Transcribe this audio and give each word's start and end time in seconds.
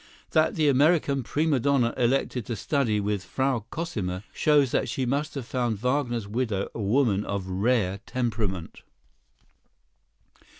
That 0.31 0.55
the 0.55 0.67
American 0.67 1.21
prima 1.21 1.59
donna 1.59 1.93
elected 1.95 2.47
to 2.47 2.55
study 2.55 2.99
with 2.99 3.23
Frau 3.23 3.65
Cosima 3.69 4.23
shows 4.33 4.71
that 4.71 4.89
she 4.89 5.05
must 5.05 5.35
have 5.35 5.45
found 5.45 5.77
Wagner's 5.77 6.27
widow 6.27 6.69
a 6.73 6.81
woman 6.81 7.23
of 7.23 7.45
rare 7.45 7.99
temperament. 8.07 8.81